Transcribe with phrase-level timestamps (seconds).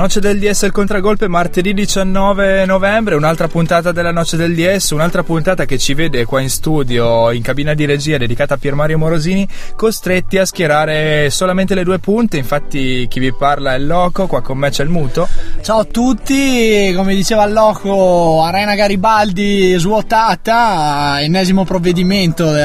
[0.00, 5.22] Noce del DS il contragolpe martedì 19 novembre, un'altra puntata della noce del DS, un'altra
[5.22, 8.96] puntata che ci vede qua in studio, in cabina di regia dedicata a Pier Mario
[8.96, 14.26] Morosini, costretti a schierare solamente le due punte, infatti chi vi parla è il Loco,
[14.26, 15.28] qua con me c'è il Muto.
[15.60, 22.56] Ciao a tutti, come diceva il Loco, Arena Garibaldi svuotata, ennesimo provvedimento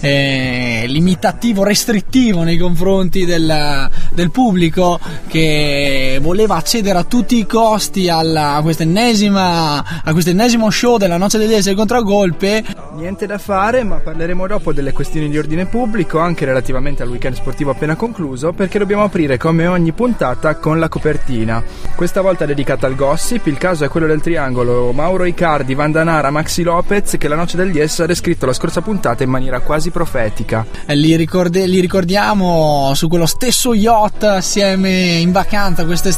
[0.00, 8.08] eh, limitativo, restrittivo nei confronti del, del pubblico che voleva accedere a tutti i costi
[8.08, 12.64] alla, a, quest'ennesima, a quest'ennesimo show della Noce degli Esseri Contragolpe.
[12.94, 17.36] Niente da fare, ma parleremo dopo delle questioni di ordine pubblico, anche relativamente al weekend
[17.36, 21.62] sportivo appena concluso, perché dobbiamo aprire come ogni puntata con la copertina.
[21.94, 26.62] Questa volta dedicata al gossip, il caso è quello del triangolo Mauro Icardi, Vandanara, Maxi
[26.62, 30.64] Lopez, che la Noce del Yes ha descritto la scorsa puntata in maniera quasi profetica.
[30.86, 36.12] Eh, li, ricorde, li ricordiamo su quello stesso yacht assieme in vacanza quest'estate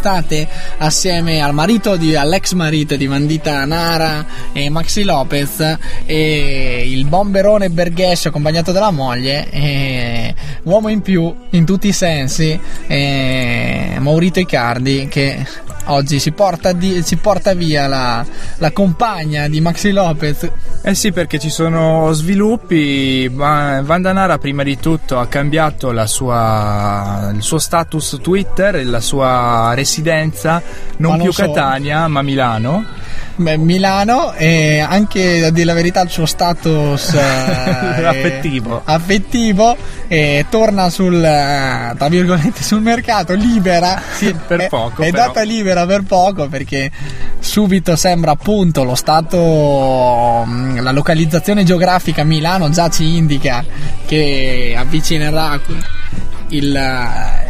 [0.78, 7.70] assieme al marito di, all'ex marito di Mandita Nara e Maxi Lopez e il bomberone
[7.70, 12.58] Berghesio accompagnato dalla moglie e uomo in più in tutti i sensi
[13.98, 15.46] Maurito Icardi che
[15.86, 18.24] oggi si porta, di, si porta via la,
[18.56, 20.48] la, compagna di Maxi Lopez.
[20.82, 23.28] Eh sì, perché ci sono sviluppi.
[23.28, 30.62] Vandanara, prima di tutto, ha cambiato sua, il suo status Twitter, la sua residenza,
[30.98, 32.08] non, ma più non Catania, so.
[32.08, 32.84] ma Milano.
[33.38, 39.76] Beh, Milano e anche a dire la verità il suo status eh, affettivo, affettivo
[40.08, 45.75] e torna sul, eh, tra virgolette, sul mercato libera sì, per poco è data libera
[45.84, 46.90] per poco perché
[47.40, 53.64] subito sembra appunto lo stato mm, la localizzazione geografica Milano già ci indica
[54.06, 55.60] che avvicinerà
[56.48, 56.78] il,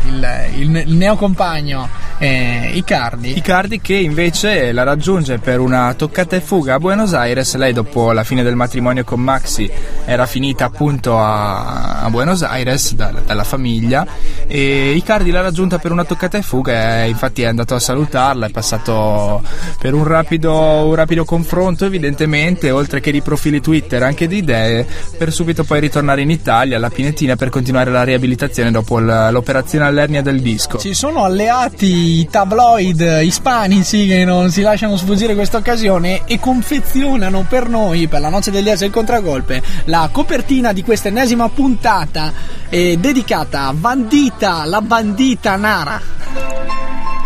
[0.06, 3.36] il, il, il neocompagno eh, Icardi.
[3.36, 7.54] Icardi che invece la raggiunge per una toccata e fuga a Buenos Aires.
[7.56, 9.70] Lei dopo la fine del matrimonio con Maxi
[10.04, 14.06] era finita appunto a, a Buenos Aires da, dalla famiglia
[14.46, 18.46] e Icardi l'ha raggiunta per una toccata e fuga e infatti è andato a salutarla,
[18.46, 19.42] è passato
[19.78, 24.86] per un rapido, un rapido confronto evidentemente, oltre che di profili Twitter anche di idee,
[25.18, 30.22] per subito poi ritornare in Italia alla Pinetina per continuare la riabilitazione dopo l'operazione all'ernia
[30.22, 30.78] del disco.
[30.78, 37.44] Ci sono alleati i tabloid ispanici che non si lasciano sfuggire questa occasione e confezionano
[37.48, 41.48] per noi, per la noce degli As e il contragolpe, la copertina di questa ennesima
[41.48, 42.32] puntata
[42.68, 46.00] eh, dedicata a Bandita, la bandita Nara.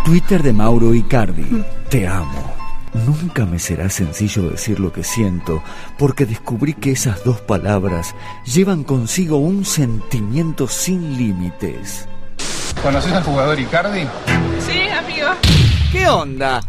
[0.03, 1.63] Twitter de Mauro Icardi.
[1.87, 2.55] Te amo.
[2.93, 5.63] Nunca me será sencillo decir lo que siento,
[5.97, 8.13] porque descubrí que esas dos palabras
[8.45, 12.07] llevan consigo un sentimiento sin límites.
[12.81, 14.07] ¿Conoces al jugador Icardi?
[15.03, 15.35] Amico.
[15.91, 16.61] Che onda?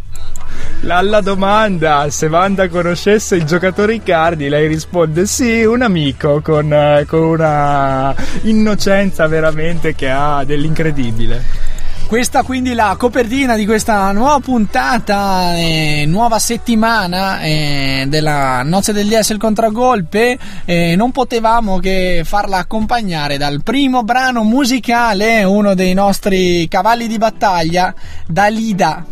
[0.87, 7.05] Alla domanda se Wanda conoscesse il giocatore Icardi, lei risponde sì, un amico con, eh,
[7.07, 11.72] con una innocenza veramente che ha dell'incredibile.
[12.13, 19.15] Questa quindi la copertina di questa nuova puntata, eh, nuova settimana eh, della Noce degli
[19.19, 20.39] S il contragolpe.
[20.67, 27.17] Eh, non potevamo che farla accompagnare dal primo brano musicale, uno dei nostri cavalli di
[27.17, 27.95] battaglia,
[28.27, 29.07] Dalida.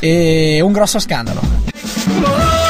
[0.00, 2.67] E un grosso scandalo.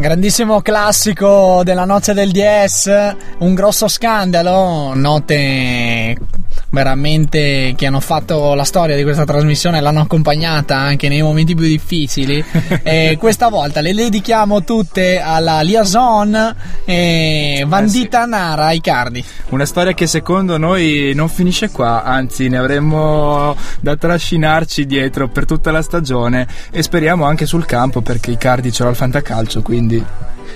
[0.00, 6.16] Grandissimo classico della noce del DS, un grosso scandalo, note
[6.70, 11.66] veramente che hanno fatto la storia di questa trasmissione, l'hanno accompagnata anche nei momenti più
[11.66, 12.44] difficili.
[12.82, 16.54] e questa volta le dedichiamo tutte alla liaison
[16.84, 18.30] e Vandita eh sì.
[18.30, 19.24] Nara Icardi.
[19.50, 25.44] Una storia che secondo noi non finisce qua, anzi ne avremmo da trascinarci dietro per
[25.44, 30.04] tutta la stagione e speriamo anche sul campo perché Icardi ce l'ha al fantacalcio, quindi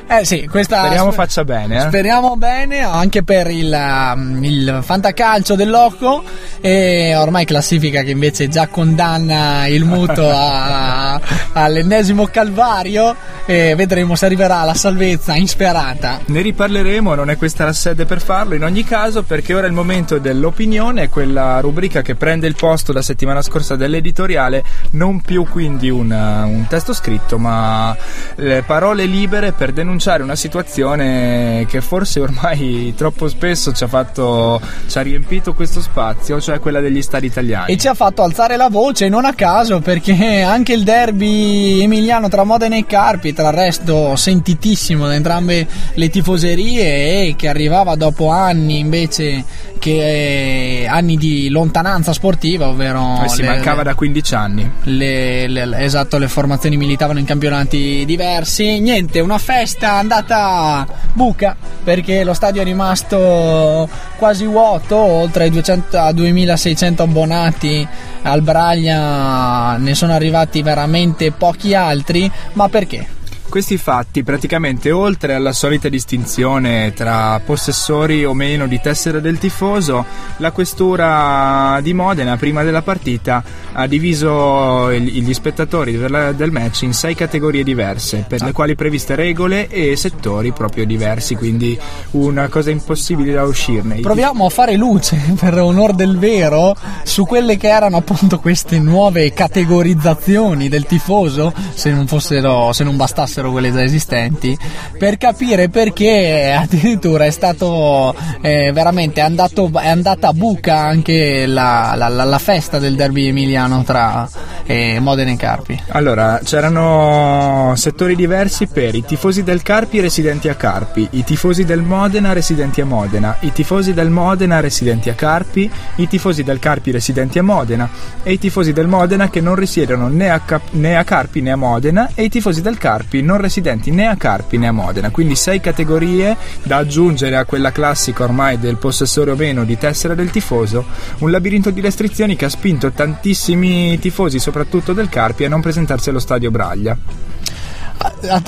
[0.07, 1.77] eh sì, questa speriamo sper- faccia bene.
[1.77, 1.81] Eh?
[1.81, 6.23] Speriamo bene anche per il, um, il fantacalcio del Loco
[6.61, 11.19] e ormai classifica che invece già condanna il muto a,
[11.53, 13.17] all'ennesimo calvario
[13.47, 16.21] e vedremo se arriverà la salvezza insperata.
[16.27, 19.69] Ne riparleremo, non è questa la sede per farlo in ogni caso perché ora è
[19.69, 25.47] il momento dell'opinione, quella rubrica che prende il posto la settimana scorsa dell'editoriale, non più
[25.49, 27.97] quindi una, un testo scritto ma
[28.37, 34.61] le parole libere per denunciare una situazione che forse ormai troppo spesso ci ha, fatto,
[34.87, 37.73] ci ha riempito questo spazio, cioè quella degli stadi italiani.
[37.73, 42.29] E ci ha fatto alzare la voce non a caso perché anche il derby emiliano
[42.29, 47.95] tra Modena e Carpi, tra il resto sentitissimo da entrambe le tifoserie e che arrivava
[47.97, 49.45] dopo anni invece
[49.83, 54.71] che anni di lontananza sportiva, ovvero eh si le, mancava le, da 15 anni.
[54.85, 58.79] Le, esatto, le formazioni militavano in campionati diversi.
[58.79, 63.89] Niente, una festa andata buca perché lo stadio è rimasto
[64.19, 67.89] quasi vuoto, oltre ai 200, a 2600 abbonati
[68.23, 73.21] al Braglia ne sono arrivati veramente pochi altri, ma perché?
[73.53, 80.07] Questi fatti, praticamente oltre alla solita distinzione tra possessori o meno di tessera del tifoso,
[80.39, 83.45] la questura di Modena prima della partita
[83.75, 89.69] ha diviso gli spettatori del match in sei categorie diverse, per le quali previste regole
[89.69, 91.79] e settori proprio diversi, quindi
[92.13, 94.01] una cosa impossibile da uscirne.
[94.01, 99.31] Proviamo a fare luce, per onor del vero, su quelle che erano appunto queste nuove
[99.35, 104.57] categorizzazioni del tifoso, se non fossero, se non bastassero fossero quelle già esistenti
[104.97, 111.95] per capire perché addirittura è stato eh, veramente andato, è andata a buca anche la,
[111.97, 114.29] la, la, la festa del derby emiliano tra
[114.65, 115.81] eh, Modena e Carpi.
[115.89, 121.83] Allora, c'erano settori diversi per i tifosi del Carpi residenti a Carpi, i tifosi del
[121.83, 126.91] Modena residenti a Modena, i tifosi del Modena residenti a Carpi, i tifosi del Carpi
[126.91, 127.89] residenti a Modena
[128.23, 131.51] e i tifosi del Modena che non risiedono né a, Cap- né a Carpi né
[131.51, 135.11] a Modena e i tifosi del Carpi non residenti né a Carpi né a Modena,
[135.11, 140.15] quindi sei categorie da aggiungere a quella classica ormai del possessore o meno di tessera
[140.15, 140.85] del tifoso,
[141.19, 146.11] un labirinto di restrizioni che ha spinto tantissimi tifosi, soprattutto del Carpi, a non presentarsi
[146.11, 146.97] allo stadio Braglia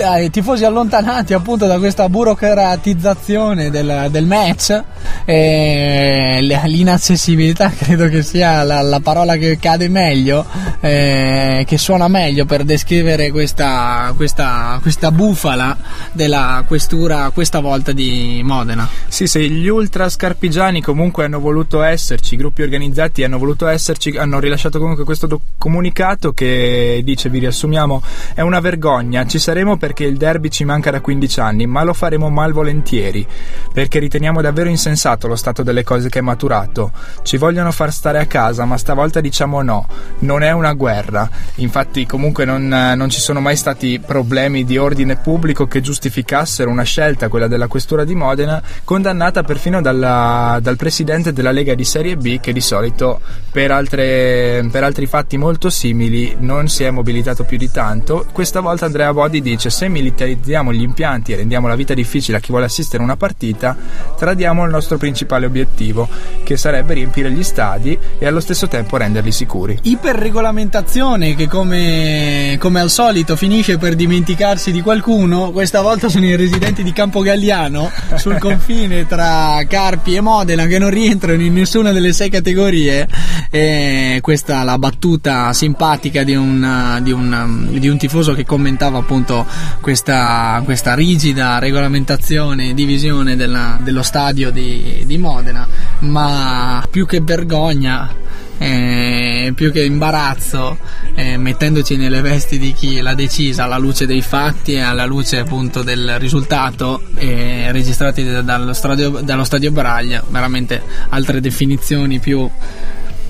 [0.02, 4.82] ai tifosi allontanati appunto da questa burocratizzazione del, del match
[5.24, 10.44] eh, l'inaccessibilità credo che sia la, la parola che cade meglio
[10.80, 15.76] eh, che suona meglio per descrivere questa, questa, questa bufala
[16.12, 18.88] della questura questa volta di Modena.
[19.08, 24.16] Sì sì gli ultra scarpigiani comunque hanno voluto esserci i gruppi organizzati hanno voluto esserci
[24.16, 28.02] hanno rilasciato comunque questo do- comunicato che dice vi riassumiamo
[28.34, 31.92] è una vergogna ci saremo perché il derby ci manca da 15 anni, ma lo
[31.92, 33.26] faremo malvolentieri,
[33.72, 36.92] perché riteniamo davvero insensato lo stato delle cose che è maturato.
[37.24, 39.88] Ci vogliono far stare a casa, ma stavolta diciamo no,
[40.20, 41.28] non è una guerra.
[41.56, 46.84] Infatti comunque non, non ci sono mai stati problemi di ordine pubblico che giustificassero una
[46.84, 52.16] scelta, quella della questura di Modena, condannata perfino dalla, dal presidente della Lega di Serie
[52.16, 53.20] B, che di solito
[53.50, 58.26] per, altre, per altri fatti molto simili non si è mobilitato più di tanto.
[58.30, 62.36] Questa volta Andrea Bodi Prodi dice se militarizziamo gli impianti e rendiamo la vita difficile
[62.36, 63.74] a chi vuole assistere a una partita,
[64.18, 66.06] tradiamo il nostro principale obiettivo,
[66.42, 69.78] che sarebbe riempire gli stadi e allo stesso tempo renderli sicuri.
[69.80, 76.36] Iperregolamentazione che come, come al solito finisce per dimenticarsi di qualcuno, questa volta sono i
[76.36, 81.92] residenti di Campo Galliano sul confine tra Carpi e Modena che non rientrano in nessuna
[81.92, 83.08] delle sei categorie
[83.48, 88.98] e questa è la battuta simpatica di un, di un, di un tifoso che commentava
[88.98, 89.46] appunto appunto
[89.80, 95.66] questa, questa rigida regolamentazione e divisione della, dello stadio di, di, Modena,
[96.00, 98.12] ma più che vergogna,
[98.58, 100.76] eh, più che imbarazzo,
[101.14, 105.38] eh, mettendoci nelle vesti di chi l'ha decisa alla luce dei fatti e alla luce
[105.38, 112.50] appunto del risultato eh, registrati dallo stadio, dallo stadio Braglia, veramente altre definizioni più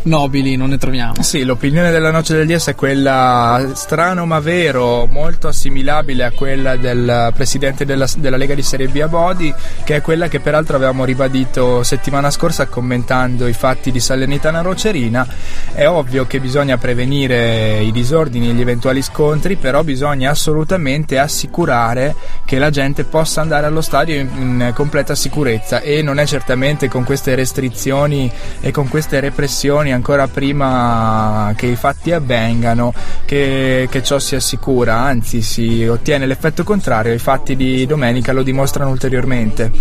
[0.04, 1.23] nobili non ne troviamo.
[1.23, 6.76] Sì, l'opinione della Noce del Dies è quella strano ma vero, molto assimilabile a quella
[6.76, 9.52] del presidente della, della Lega di Serie B a Bodi,
[9.84, 15.26] che è quella che peraltro avevamo ribadito settimana scorsa commentando i fatti di Salernitana Rocerina.
[15.73, 22.14] È ovvio che bisogna prevenire i disordini e gli eventuali scontri, però bisogna assolutamente assicurare
[22.44, 26.88] che la gente possa andare allo stadio in, in completa sicurezza e non è certamente
[26.88, 28.30] con queste restrizioni
[28.61, 32.92] e con queste repressioni ancora prima che i fatti avvengano
[33.24, 38.42] che, che ciò si assicura, anzi si ottiene l'effetto contrario, i fatti di domenica lo
[38.42, 39.72] dimostrano ulteriormente.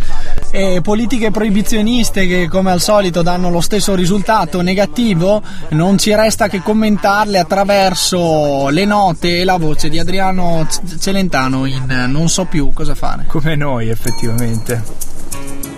[0.52, 6.48] e politiche proibizioniste che come al solito danno lo stesso risultato negativo, non ci resta
[6.48, 10.68] che commentarle attraverso le note e la voce di Adriano
[11.00, 13.26] Celentano in Non so più cosa fare.
[13.28, 15.73] Come noi effettivamente.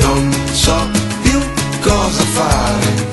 [0.00, 0.76] Non so
[1.22, 1.40] più
[1.80, 3.06] cosa fare.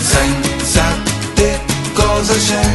[0.00, 0.84] Senza
[1.34, 1.60] te
[1.92, 2.68] cosa c'è?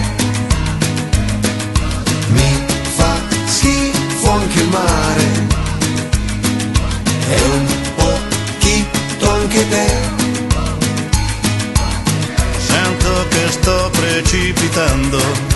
[2.27, 2.63] Mi
[2.95, 3.13] fa
[3.45, 5.27] schifo anche il mare.
[7.29, 7.65] E un
[7.95, 9.87] pochino anche te.
[12.67, 15.54] Sento che sto precipitando.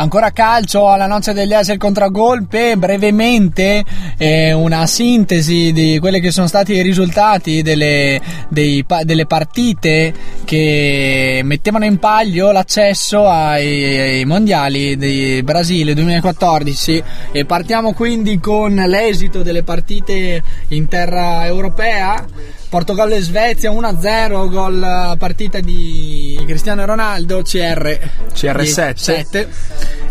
[0.00, 3.84] Ancora calcio alla noce degli As il contragolpe, brevemente
[4.16, 10.14] eh, una sintesi di quelli che sono stati i risultati delle, dei, delle partite
[10.46, 17.02] che mettevano in palio l'accesso ai, ai mondiali di Brasile 2014
[17.32, 22.24] e partiamo quindi con l'esito delle partite in terra europea.
[22.70, 27.98] Portogallo e Svezia 1-0, gol partita di Cristiano Ronaldo, CR,
[28.32, 28.94] CR7.
[28.94, 29.48] 7.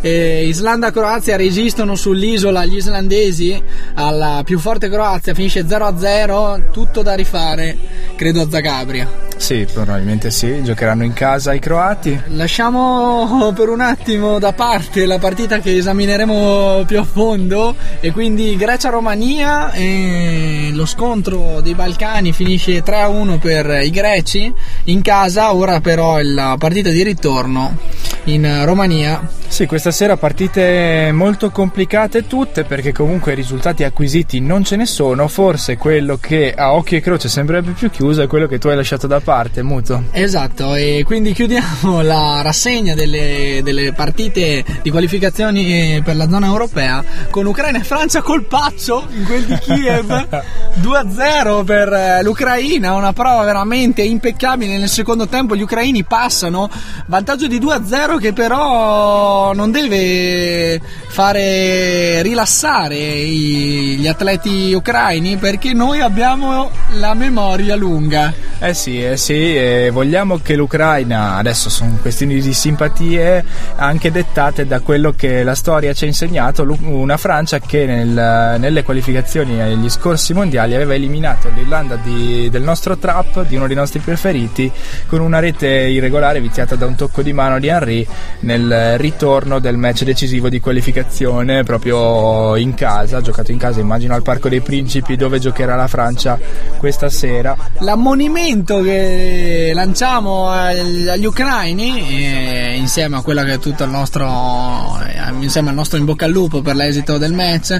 [0.01, 3.61] Eh, Islanda-Croazia resistono sull'isola gli islandesi
[3.93, 7.77] alla più forte Croazia, finisce 0-0, tutto da rifare,
[8.17, 9.27] credo a Zagabria.
[9.39, 12.21] Sì, probabilmente sì, giocheranno in casa i croati.
[12.27, 18.57] Lasciamo per un attimo da parte la partita che esamineremo più a fondo e quindi
[18.57, 24.53] Grecia-Romania e lo scontro dei Balcani finisce 3-1 per i greci.
[24.85, 27.77] In casa, ora però la partita di ritorno
[28.25, 29.21] in Romania.
[29.47, 35.27] Sì, questa sera partite molto complicate tutte perché comunque risultati acquisiti non ce ne sono,
[35.27, 38.75] forse quello che a occhio e croce sembrerebbe più chiuso è quello che tu hai
[38.75, 40.03] lasciato da parte, Muto.
[40.11, 47.03] Esatto, e quindi chiudiamo la rassegna delle, delle partite di qualificazioni per la zona europea
[47.29, 50.27] con Ucraina e Francia colpaccio in quel di Kiev
[50.79, 56.69] 2-0 per l'Ucraina, una prova veramente impeccabile nel secondo tempo gli ucraini passano,
[57.07, 66.69] vantaggio di 2-0 che però non deve fare rilassare gli atleti ucraini perché noi abbiamo
[66.97, 68.33] la memoria lunga.
[68.61, 73.43] Eh sì, eh sì, e vogliamo che l'Ucraina, adesso sono questioni di simpatie
[73.75, 78.83] anche dettate da quello che la storia ci ha insegnato, una Francia che nel, nelle
[78.83, 83.99] qualificazioni agli scorsi mondiali aveva eliminato l'Irlanda di, del nostro trap, di uno dei nostri
[83.99, 84.69] preferiti,
[85.07, 87.98] con una rete irregolare viziata da un tocco di mano di Henry
[88.41, 94.21] nel ritorno del match decisivo di qualificazione proprio in casa, giocato in casa immagino al
[94.21, 96.39] Parco dei Principi dove giocherà la Francia
[96.77, 97.55] questa sera.
[97.79, 105.31] L'ammonimento che lanciamo agli ucraini eh, insieme a quella che è tutto il nostro eh,
[105.41, 107.77] insieme al nostro in bocca al lupo per l'esito del match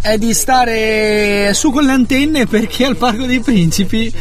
[0.00, 4.12] è di stare su con le antenne perché al Parco dei Principi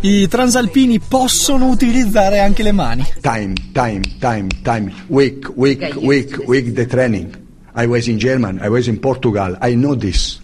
[0.00, 3.06] i transalpini possono utilizzare anche le mani.
[3.20, 4.91] Time, time, time, time.
[5.08, 7.36] Week, week, week, week the training.
[7.74, 9.56] I was in Germany, I was in Portugal.
[9.60, 10.40] I know this.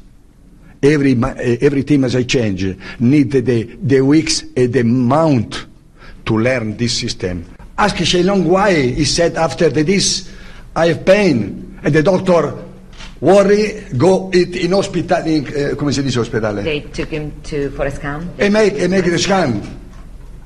[0.83, 2.65] Every, every team as I change
[3.01, 5.67] need the, the weeks and the month
[6.27, 7.45] to learn this system.
[7.77, 10.31] Ask Shenlong why he said after the this
[10.75, 12.65] I have pain and the doctor
[13.21, 17.71] worry go it in hospital in, uh, come si dice ospedale They took him to
[17.71, 18.31] for a scan.
[18.41, 19.63] e make, e make the scan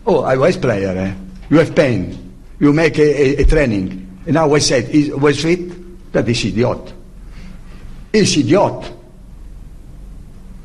[0.07, 1.13] oh I was player eh?
[1.51, 2.17] you have pain
[2.63, 3.91] you make a, a, a training.
[4.25, 6.95] And now I said is was fit that is idiot.
[8.13, 8.93] Is idiot.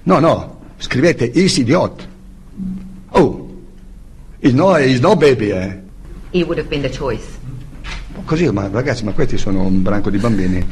[0.05, 0.61] No no.
[0.79, 2.07] Scrivete is idiot.
[3.13, 3.49] Oh.
[4.39, 5.73] Is no, is no baby eh?
[6.31, 7.35] He would have been the choice.
[8.25, 10.65] così ma ragazzi ma questi sono un branco di bambini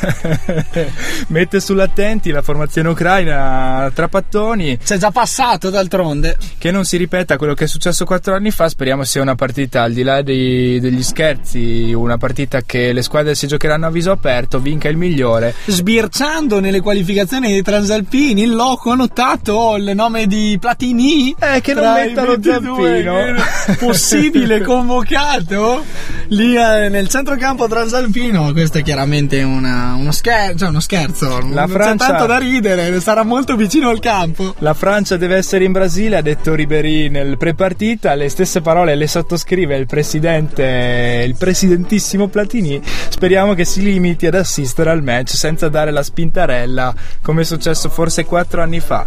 [1.28, 4.78] Mette sull'attenti la formazione ucraina tra pattoni.
[4.78, 6.36] C'è già passato d'altronde.
[6.58, 8.68] Che non si ripeta quello che è successo quattro anni fa.
[8.68, 13.34] Speriamo sia una partita al di là dei, degli scherzi, una partita che le squadre
[13.34, 15.54] si giocheranno a viso aperto, vinca il migliore.
[15.66, 21.34] Sbirciando nelle qualificazioni dei Transalpini, il loco ha notato il nome di Platini.
[21.38, 23.34] Eh, che non mettano Zampino.
[23.78, 25.84] Possibile convocato
[26.28, 28.52] lì eh, nel centrocampo Transalpino.
[28.52, 31.40] Questo è chiaramente una, uno, scher- cioè uno scherzo.
[31.50, 34.54] La non Francia- c'è tanto da ridere, sarà molto vicino al campo.
[34.58, 39.06] La Francia deve essere in Brasile, ha detto Ribéry nel prepartita, le stesse parole le
[39.06, 42.80] sottoscrive il presidente, il presidentissimo Platini.
[43.08, 47.88] Speriamo che si limiti ad assistere al match senza dare la spintarella come è successo
[47.88, 49.06] forse quattro anni fa.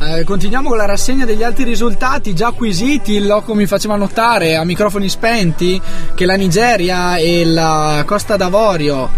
[0.00, 3.12] Eh, continuiamo con la rassegna degli altri risultati già acquisiti.
[3.12, 5.80] Il loco mi faceva notare a microfoni spenti
[6.14, 9.10] che la Nigeria Nigeria e la Costa d'Avorio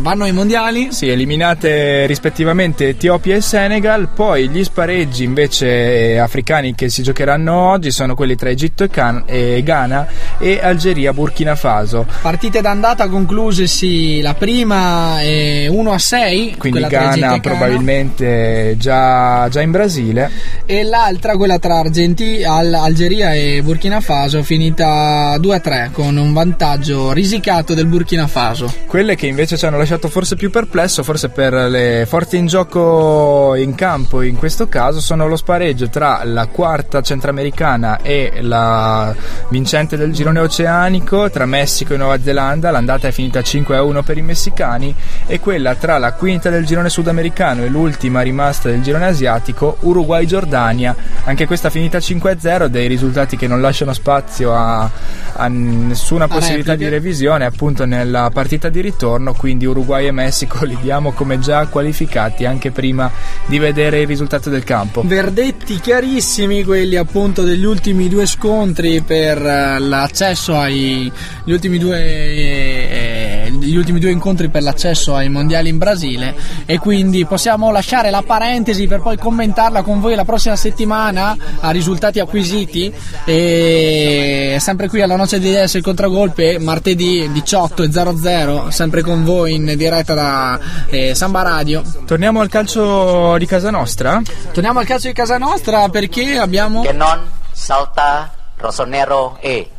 [0.00, 0.88] vanno ai mondiali.
[0.92, 7.54] Sì, eliminate rispettivamente Etiopia e Senegal, poi gli spareggi invece eh, africani che si giocheranno
[7.70, 10.06] oggi sono quelli tra Egitto e, Can- e Ghana
[10.38, 12.06] e Algeria Burkina Faso.
[12.22, 19.70] Partite d'andata conclusesi la prima eh, 1 a 6, Quindi Ghana, probabilmente già, già in
[19.70, 20.30] Brasile.
[20.66, 26.16] e l'altra quella tra Argenti- Al- Algeria e Burkina Faso finita 2 a 3 con
[26.16, 28.72] un vantaggio risicato del Burkina Faso.
[28.86, 33.54] Quelle che invece ci hanno lasciato forse più perplesso, forse per le forze in gioco
[33.56, 39.14] in campo in questo caso, sono lo spareggio tra la quarta centroamericana e la
[39.48, 42.70] vincente del girone oceanico, tra Messico e Nuova Zelanda.
[42.70, 44.94] L'andata è finita 5 a 1 per i messicani
[45.26, 50.94] e quella tra la quinta del girone sudamericano e l'ultima rimasta del girone asiatico, Uruguay-Giordania.
[51.24, 54.90] Anche questa finita 5 a 0, dei risultati che non lasciano spazio a,
[55.32, 60.76] a nessuna possibilità di revisione appunto nella partita di ritorno, quindi Uruguay e Messico li
[60.82, 63.10] diamo come già qualificati anche prima
[63.46, 65.02] di vedere il risultato del campo.
[65.06, 71.10] Verdetti chiarissimi quelli appunto degli ultimi due scontri per eh, l'accesso ai
[71.44, 76.34] gli ultimi due eh, gli ultimi due incontri per l'accesso ai mondiali in Brasile.
[76.66, 81.70] E quindi possiamo lasciare la parentesi per poi commentarla con voi la prossima settimana a
[81.70, 82.92] risultati acquisiti.
[83.24, 89.22] E sempre qui alla noce di DS il contragolpe martedì 18 e 00 sempre con
[89.22, 94.20] voi in diretta da eh, Samba Radio Torniamo al calcio di casa nostra?
[94.52, 97.20] Torniamo al calcio di casa nostra perché abbiamo che non
[97.52, 99.70] salta Rossonero E.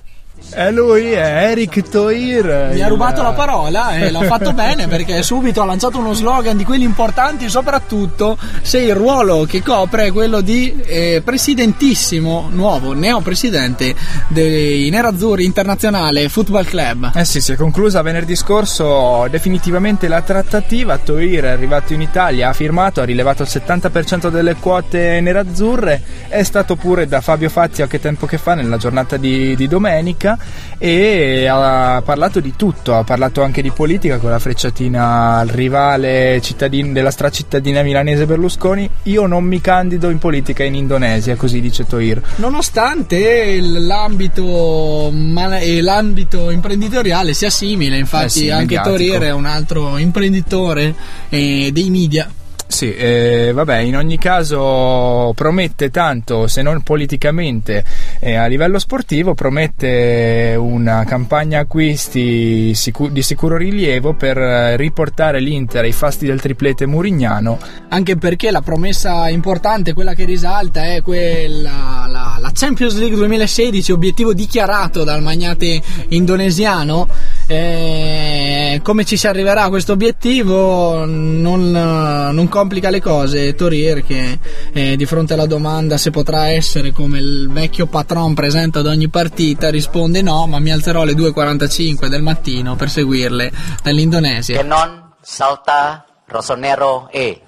[0.51, 2.71] E lui è Eric Toir.
[2.73, 6.57] Mi ha rubato la parola e l'ha fatto bene perché subito ha lanciato uno slogan
[6.57, 12.93] di quelli importanti, soprattutto se il ruolo che copre è quello di eh, presidentissimo, nuovo
[12.93, 13.93] neopresidente
[14.27, 17.11] dei Nerazzurri Internazionale Football Club.
[17.13, 20.97] Eh sì, si è conclusa venerdì scorso definitivamente la trattativa.
[20.97, 26.01] Toir è arrivato in Italia, ha firmato, ha rilevato il 70% delle quote nerazzurre.
[26.27, 30.28] È stato pure da Fabio Fazio che tempo che fa nella giornata di, di domenica
[30.77, 32.95] e ha parlato di tutto.
[32.95, 38.89] Ha parlato anche di politica con la frecciatina al rivale cittadin- della stracittadina milanese Berlusconi.
[39.03, 42.21] Io non mi candido in politica in Indonesia, così dice Toir.
[42.37, 45.11] Nonostante l'ambito,
[45.59, 48.95] e l'ambito imprenditoriale sia simile, infatti Eh sì, anche mediatico.
[48.95, 50.93] Torier è un altro imprenditore
[51.29, 52.29] eh, dei media.
[52.71, 57.83] Sì, eh, vabbè, in ogni caso promette tanto, se non politicamente,
[58.19, 65.39] eh, a livello sportivo, promette una campagna acquisti sicu- di sicuro rilievo per eh, riportare
[65.39, 67.57] l'Inter ai fasti del triplete murignano.
[67.89, 73.91] anche perché la promessa importante, quella che risalta, è quella la, la Champions League 2016,
[73.91, 77.07] obiettivo dichiarato dal magnate indonesiano.
[77.51, 84.37] Eh, come ci si arriverà a questo obiettivo non, non complica le cose Torier che
[84.71, 89.09] eh, di fronte alla domanda se potrà essere come il vecchio patron presente ad ogni
[89.09, 95.13] partita risponde no ma mi alzerò alle 2.45 del mattino per seguirle dall'Indonesia che non
[95.19, 97.41] salta Rossonero E.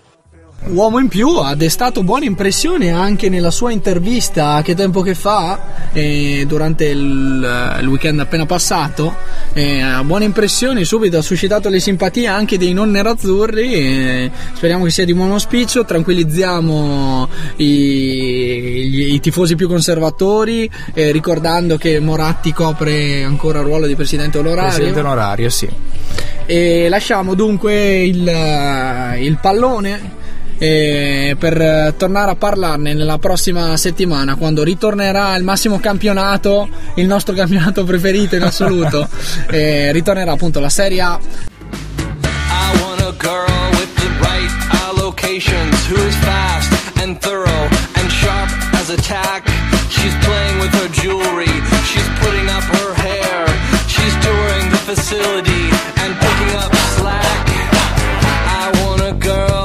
[0.63, 5.89] Uomo in più ha destato buone impressioni anche nella sua intervista che tempo che fa,
[5.91, 9.15] eh, durante il, il weekend appena passato.
[9.53, 13.73] Eh, buone impressioni, subito ha suscitato le simpatie anche dei non nerazzurri.
[13.73, 15.83] eh, speriamo che sia di buon auspicio.
[15.83, 17.65] Tranquillizziamo i,
[18.87, 24.37] gli- i tifosi più conservatori, eh, ricordando che Moratti copre ancora il ruolo di presidente
[24.37, 24.69] onorario.
[24.69, 25.67] Presidente onorario, sì.
[26.45, 30.19] E lasciamo dunque il, il pallone
[30.61, 37.83] per tornare a parlarne nella prossima settimana quando ritornerà il massimo campionato, il nostro campionato
[37.83, 39.07] preferito in assoluto.
[39.49, 41.19] Ritornerà appunto la Serie A.
[41.19, 44.51] I want a girl with the right
[44.85, 46.71] allocations who is fast
[47.01, 49.47] and thorough and sharp as a tack.
[49.89, 51.51] She's playing with her jewelry,
[51.89, 53.47] she's putting up her hair,
[53.87, 55.69] she's touring the facility
[56.01, 57.47] and picking up slack.
[58.45, 59.60] I want a girl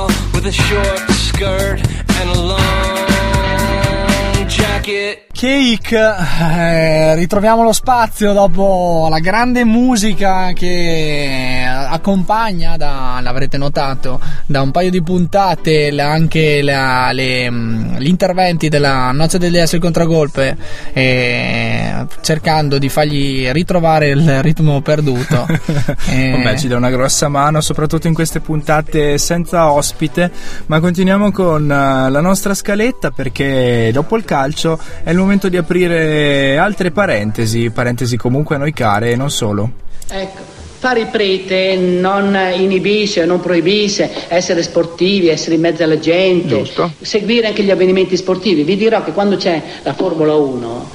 [5.33, 5.99] Cake,
[6.41, 14.70] eh, ritroviamo lo spazio dopo la grande musica che accompagna, da, l'avrete notato, da un
[14.70, 20.57] paio di puntate anche la- le, mm, gli interventi della Noce degli il contragolpe,
[20.92, 25.46] eh, cercando di fargli ritrovare il ritmo perduto.
[26.09, 30.31] Eh, Vabbè, ci dà una grossa mano, soprattutto in queste puntate senza ospite.
[30.66, 35.57] Ma continuiamo con eh, la nostra scaletta perché dopo il calcio è il momento di
[35.57, 39.70] aprire altre parentesi, parentesi comunque a noi care e non solo.
[40.09, 40.56] Ecco,
[40.87, 46.64] fare il prete non inibisce, non proibisce essere sportivi, essere in mezzo alla gente,
[47.01, 48.62] seguire anche gli avvenimenti sportivi.
[48.62, 50.90] Vi dirò che quando c'è la Formula 1,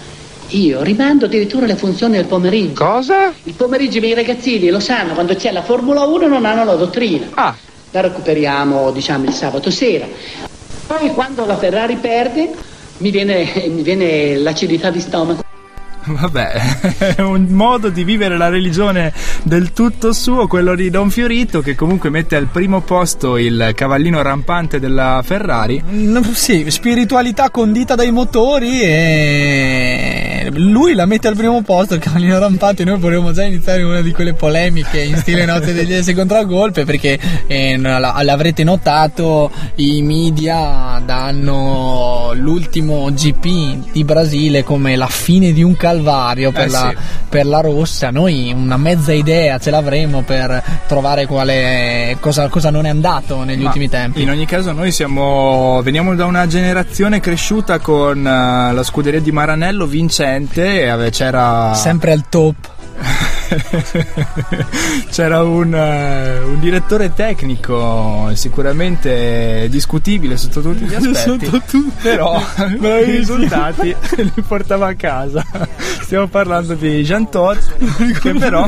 [0.47, 2.86] io rimando addirittura le funzioni del pomeriggio.
[2.86, 3.34] Cosa?
[3.43, 6.75] Il pomeriggio i miei ragazzini lo sanno, quando c'è la Formula 1 non hanno la
[6.75, 7.27] dottrina.
[7.34, 7.54] Ah.
[7.91, 10.08] La recuperiamo, diciamo, il sabato sera.
[10.88, 12.49] Poi quando la Ferrari perde,
[12.99, 15.51] mi viene, mi viene l'acidità di stomaco.
[16.06, 21.62] Vabbè, è un modo di vivere la religione del tutto suo, quello di Don Fiorito,
[21.62, 25.82] che comunque mette al primo posto il cavallino rampante della Ferrari.
[25.84, 32.40] Mm, Sì, spiritualità condita dai motori e lui la mette al primo posto, il cavallino
[32.40, 32.84] rampante.
[32.84, 37.20] Noi vorremmo già iniziare una di quelle polemiche in stile notte degli S contragolpe perché
[37.48, 45.76] eh, l'avrete notato, i media danno l'ultimo GP di Brasile come la fine di un
[45.76, 47.26] calvario per, Eh, la, sì.
[47.30, 48.10] per la rossa.
[48.10, 53.62] Noi una mezza idea ce l'avremo per trovare quale, cosa, cosa non è andato negli
[53.62, 54.22] Ma ultimi tempi.
[54.22, 59.32] In ogni caso noi siamo, veniamo da una generazione cresciuta con eh, la scuderia di
[59.32, 61.74] Maranello vincente e c'era...
[61.74, 62.56] Sempre al top.
[65.12, 71.92] C'era un, eh, un direttore tecnico sicuramente discutibile sotto tutti gli aspetti, tutti.
[72.02, 72.40] però
[72.80, 75.46] i risultati li portava a casa.
[76.02, 78.66] Stiamo parlando di Jean Todt, che però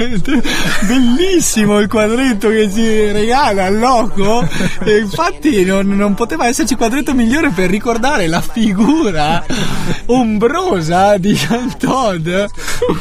[0.87, 4.47] bellissimo il quadretto che si regala al loco
[4.83, 9.43] e infatti non, non poteva esserci quadretto migliore per ricordare la figura
[10.05, 12.29] ombrosa di Jean Todd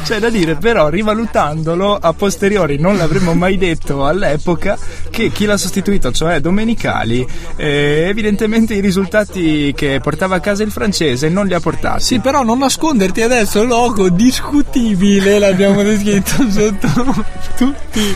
[0.03, 0.89] c'è da dire, però
[1.73, 4.77] rivalutandolo a posteriori non l'avremmo mai detto all'epoca
[5.09, 10.71] che chi l'ha sostituito, cioè Domenicali, eh, evidentemente i risultati che portava a casa il
[10.71, 12.01] francese non li ha portati.
[12.03, 17.25] sì però non nasconderti adesso loco discutibile l'abbiamo descritto sotto
[17.57, 18.15] tutti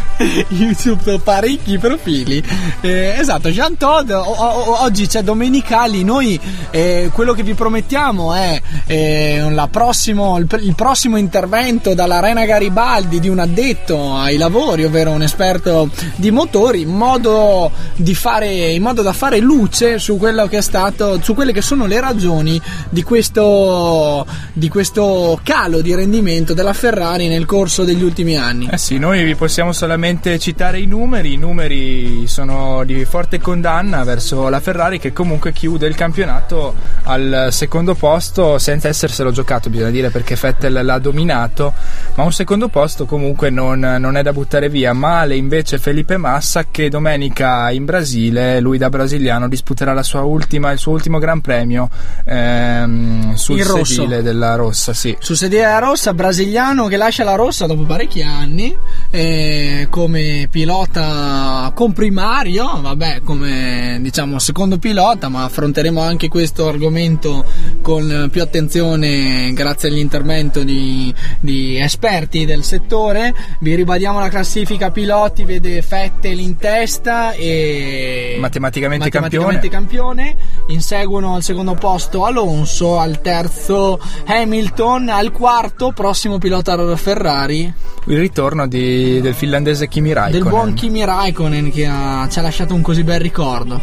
[0.49, 2.43] i sotto parecchi profili
[2.81, 6.39] Eh, esatto Jean Todd o- o- oggi c'è Domenicali noi
[6.71, 13.19] eh, quello che vi promettiamo è eh, la prossimo, il, il prossimo intervento dall'Arena Garibaldi
[13.19, 17.71] di un addetto ai lavori ovvero un esperto di motori in modo,
[18.13, 21.85] fare, in modo da fare luce su quello che è stato su quelle che sono
[21.85, 28.37] le ragioni di questo, di questo calo di rendimento della Ferrari nel corso degli ultimi
[28.37, 28.67] anni.
[28.71, 34.03] Eh sì, noi vi possiamo solamente citare i numeri, i numeri sono di forte condanna
[34.03, 39.91] verso la Ferrari che comunque chiude il campionato al secondo posto senza esserselo giocato, bisogna
[39.91, 41.73] dire perché Vettel l'ha dominato,
[42.15, 44.93] ma un secondo posto comunque non, non è da buttare via.
[44.93, 50.71] Male invece Felipe Massa che domenica in Brasile, lui da brasiliano, disputerà la sua ultima,
[50.71, 51.89] il suo ultimo Gran Premio
[52.25, 55.15] ehm, sul sedile della rossa, sì.
[55.19, 58.75] Su sedia rossa, brasiliano che lascia la rossa dopo parecchi anni,
[59.09, 67.45] eh, come pilota comprimario, vabbè, come diciamo secondo pilota, ma affronteremo anche questo argomento
[67.81, 73.26] con più attenzione grazie all'intervento di, di esperti del settore.
[73.59, 80.35] Vi ribadiamo la classifica piloti, vede Vettel in testa e Matematicamente matematicamente campione.
[80.67, 87.71] Inseguono al secondo posto Alonso, al terzo Hamilton, al quarto prossimo pilota Ferrari
[88.05, 90.41] Il ritorno di- del finlandese Kimi Raikkonen.
[90.43, 93.81] del buon Kimi Raikkonen che ha- ci ha lasciato un così bel ricordo.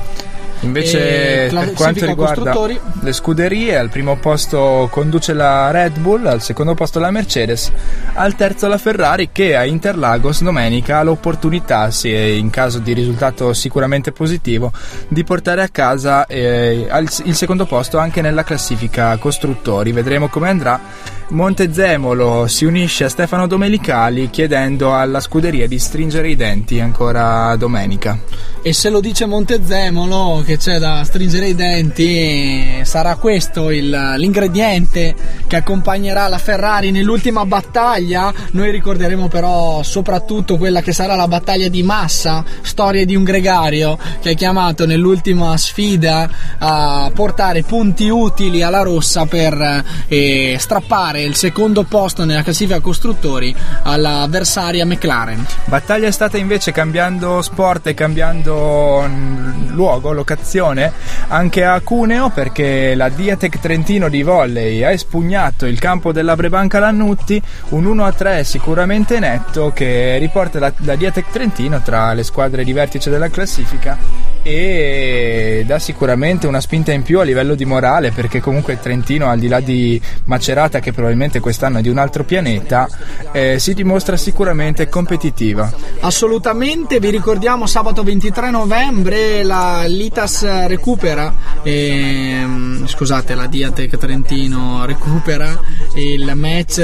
[0.65, 2.55] Invece E per quanto riguarda
[3.01, 7.71] le scuderie, al primo posto conduce la Red Bull, al secondo posto la Mercedes,
[8.15, 13.53] al terzo la Ferrari che a Interlagos domenica ha l'opportunità, se in caso di risultato
[13.53, 14.73] sicuramente positivo,
[15.09, 16.89] di portare a casa eh,
[17.25, 19.93] il secondo posto anche nella classifica costruttori.
[19.93, 20.81] Vedremo come andrà.
[21.27, 28.19] Montezemolo si unisce a Stefano Domenicali chiedendo alla scuderia di stringere i denti ancora domenica.
[28.63, 35.15] E se lo dice Montezemolo che c'è da stringere i denti, sarà questo il- l'ingrediente
[35.47, 38.33] che accompagnerà la Ferrari nell'ultima battaglia.
[38.53, 43.99] Noi ricorderemo però soprattutto quella che sarà la battaglia di Massa, storia di un gregario
[44.21, 51.35] che è chiamato nell'ultima sfida a portare punti utili alla rossa per eh, strappare il
[51.35, 55.47] secondo posto nella classifica costruttori all'avversaria McLaren.
[55.67, 60.93] Battaglia è stata invece cambiando sport e cambiando mm, luogo, locazione
[61.29, 66.81] anche a Cuneo perché la Diatec Trentino di volley ha espugnato il campo della Brebanca
[66.81, 72.73] Lannutti, un 1-3 sicuramente netto che riporta la, la Diatec Trentino tra le squadre di
[72.73, 78.41] vertice della classifica e dà sicuramente una spinta in più a livello di morale perché
[78.41, 82.87] comunque Trentino al di là di Macerata che probabilmente quest'anno è di un altro pianeta
[83.33, 85.73] eh, si dimostra sicuramente competitiva.
[86.01, 95.59] Assolutamente vi ricordiamo sabato 23 novembre la Litas recupera ehm, scusate la Diatec Trentino recupera
[95.95, 96.81] il match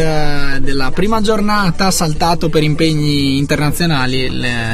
[0.61, 4.25] della prima giornata saltato per impegni internazionali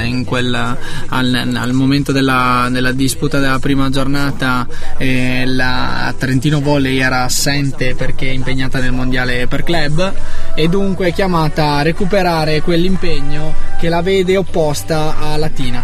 [0.04, 4.66] in quel, al, al momento della nella disputa della prima giornata
[4.98, 10.12] eh, la Trentino Volley era assente perché impegnata nel mondiale per club
[10.54, 15.82] e dunque è chiamata a recuperare quell'impegno che la vede opposta a Latina.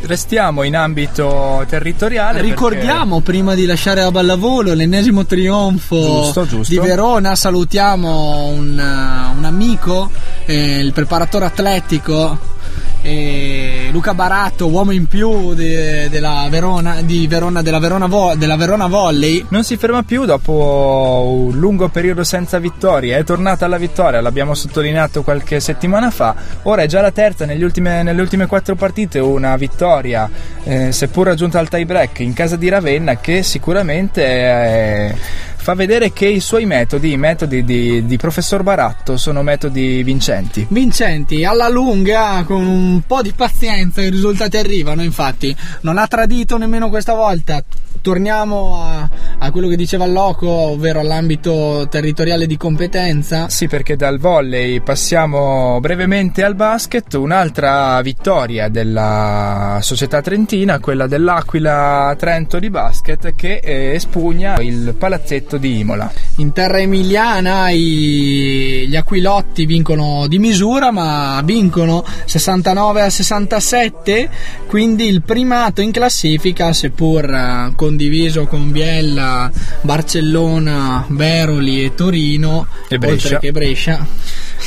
[0.00, 2.40] Restiamo in ambito territoriale.
[2.40, 3.32] Ricordiamo perché...
[3.32, 6.72] prima di lasciare la ballavolo l'ennesimo trionfo giusto, giusto.
[6.72, 7.34] di Verona.
[7.34, 8.78] Salutiamo un,
[9.36, 10.08] un amico,
[10.46, 12.56] eh, il preparatore atletico
[13.08, 18.86] e Luca Baratto, uomo in più de, della, Verona, Verona, della, Verona Vo, della Verona
[18.86, 19.46] Volley.
[19.48, 24.54] Non si ferma più dopo un lungo periodo senza vittorie, è tornata alla vittoria, l'abbiamo
[24.54, 29.56] sottolineato qualche settimana fa, ora è già la terza ultime, nelle ultime quattro partite, una
[29.56, 30.28] vittoria
[30.64, 35.14] eh, seppur raggiunta al tie break in casa di Ravenna che sicuramente è
[35.68, 40.66] fa vedere che i suoi metodi, i metodi di, di, professor Baratto, sono metodi vincenti.
[40.70, 45.02] Vincenti, alla lunga, con un po' di pazienza, i risultati arrivano.
[45.02, 47.62] Infatti, non ha tradito nemmeno questa volta.
[48.00, 49.08] Torniamo a,
[49.38, 53.48] a quello che diceva il Loco, ovvero all'ambito territoriale di competenza.
[53.48, 57.14] Sì, perché dal volley passiamo brevemente al basket.
[57.14, 65.56] Un'altra vittoria della società trentina, quella dell'Aquila Trento di basket, che eh, espugna il palazzetto
[65.56, 66.10] di Imola.
[66.36, 68.86] In terra emiliana i...
[68.88, 74.30] gli Aquilotti vincono di misura, ma vincono 69 a 67,
[74.66, 82.98] quindi il primato in classifica, seppur eh, condiviso con Biella, Barcellona, Veroli e Torino, e
[82.98, 83.12] Brescia.
[83.12, 84.06] oltre che Brescia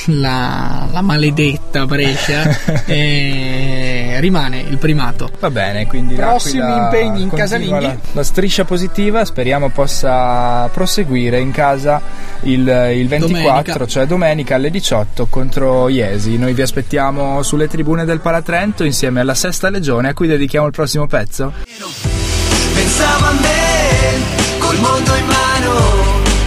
[0.06, 2.50] la, la maledetta Brescia
[2.86, 5.30] eh, rimane il primato.
[5.40, 7.80] Va bene, quindi prossimi impegni in casalinghi.
[7.80, 12.02] La, la, striscia positiva speriamo possa proseguire in casa
[12.42, 12.62] il,
[12.96, 13.86] il 24, domenica.
[13.86, 16.38] cioè domenica alle 18 contro Iesi.
[16.40, 20.72] Noi vi aspettiamo sulle tribune del Palatrento insieme alla Sesta Legione a cui dedichiamo il
[20.72, 22.21] prossimo pezzo.
[23.02, 25.74] Pensavo a me col mondo in mano,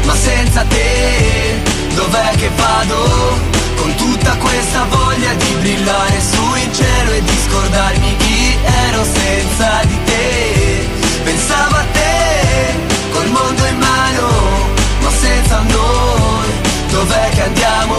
[0.05, 1.61] ma senza te
[1.97, 2.97] dov'è che vado?
[3.75, 9.81] Con tutta questa voglia di brillare su in cielo e di scordarmi chi ero senza
[9.83, 10.89] di te.
[11.25, 12.75] Pensavo a te,
[13.11, 14.29] col mondo in mano,
[15.01, 16.49] ma senza noi.
[16.93, 17.97] Dov'è che andiamo?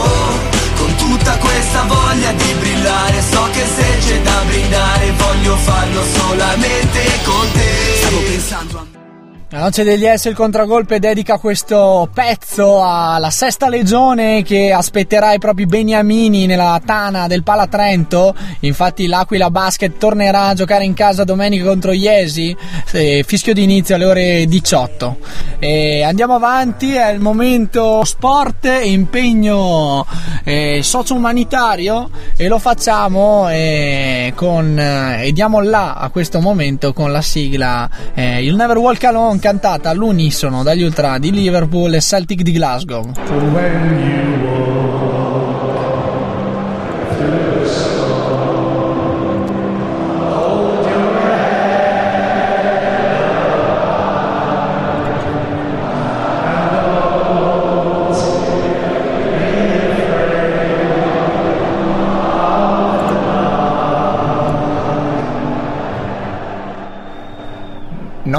[0.78, 7.02] Con tutta questa voglia di brillare, so che se c'è da brindare voglio farlo solamente
[7.24, 7.98] con te.
[8.00, 8.95] Stavo pensando a me.
[9.56, 15.40] La noce degli S il contragolpe dedica questo pezzo alla sesta legione che aspetterà i
[15.40, 18.36] propri beniamini nella tana del Palatrento.
[18.60, 24.04] Infatti l'Aquila Basket tornerà a giocare in casa domenica contro Iesi, fischio di inizio alle
[24.04, 25.18] ore 18.
[25.60, 30.06] E andiamo avanti, è il momento sport, impegno
[30.44, 37.14] eh, socio-umanitario e lo facciamo eh, con, eh, e diamo là a questo momento con
[37.14, 42.42] la sigla eh, You'll Never Walk Alone cantata all'unisono dagli ultra di Liverpool e Celtic
[42.42, 43.12] di Glasgow.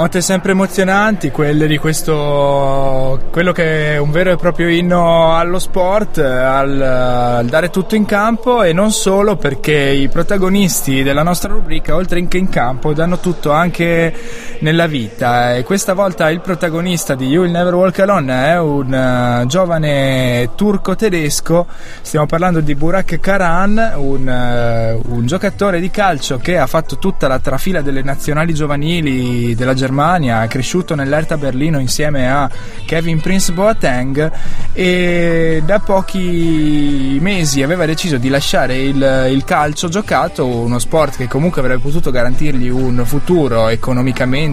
[0.07, 5.59] Note sempre emozionanti, quelle di questo, quello che è un vero e proprio inno allo
[5.59, 11.51] sport, al, al, dare tutto in campo e non solo perché i protagonisti della nostra
[11.51, 14.13] rubrica, oltre che in campo, danno tutto anche
[14.59, 15.55] nella vita.
[15.55, 20.49] E questa volta il protagonista di You Will Never Walk Alone è un uh, giovane
[20.55, 21.67] turco tedesco,
[22.01, 27.27] stiamo parlando di Burak Karan, un, uh, un giocatore di calcio che ha fatto tutta
[27.27, 32.49] la trafila delle nazionali giovanili della Germania, è cresciuto nell'Erta Berlino insieme a
[32.85, 34.31] Kevin Prince Boateng
[34.73, 41.27] e da pochi mesi aveva deciso di lasciare il, il calcio giocato, uno sport che
[41.27, 44.45] comunque avrebbe potuto garantirgli un futuro economicamente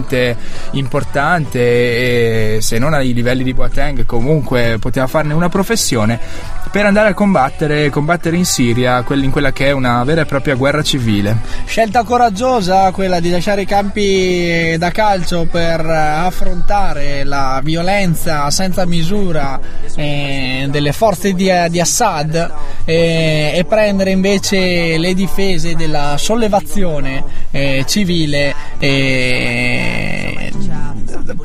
[0.71, 6.19] importante e se non ai livelli di Boateng comunque poteva farne una professione
[6.75, 10.55] per andare a combattere, combattere in Siria in quella che è una vera e propria
[10.55, 11.37] guerra civile.
[11.63, 19.57] Scelta coraggiosa quella di lasciare i campi da calcio per affrontare la violenza senza misura
[19.95, 27.85] eh, delle forze di, di Assad eh, e prendere invece le difese della sollevazione eh,
[27.87, 28.53] civile